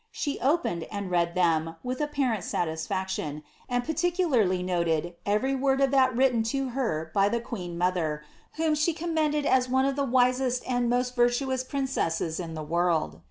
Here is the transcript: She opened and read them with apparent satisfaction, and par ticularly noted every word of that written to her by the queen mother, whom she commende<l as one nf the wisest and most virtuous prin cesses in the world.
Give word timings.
She 0.11 0.39
opened 0.39 0.87
and 0.91 1.11
read 1.11 1.35
them 1.35 1.75
with 1.83 2.01
apparent 2.01 2.43
satisfaction, 2.43 3.43
and 3.69 3.83
par 3.85 3.93
ticularly 3.93 4.65
noted 4.65 5.13
every 5.27 5.53
word 5.53 5.79
of 5.79 5.91
that 5.91 6.15
written 6.15 6.41
to 6.57 6.69
her 6.69 7.11
by 7.13 7.29
the 7.29 7.39
queen 7.39 7.77
mother, 7.77 8.23
whom 8.53 8.73
she 8.73 8.95
commende<l 8.95 9.45
as 9.45 9.69
one 9.69 9.85
nf 9.85 9.95
the 9.95 10.03
wisest 10.03 10.67
and 10.67 10.89
most 10.89 11.15
virtuous 11.15 11.63
prin 11.63 11.85
cesses 11.85 12.39
in 12.39 12.55
the 12.55 12.63
world. 12.63 13.19